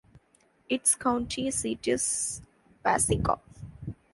Its 0.67 0.95
county 0.95 1.51
seat 1.51 1.87
is 1.87 2.41
Waseca. 2.83 3.39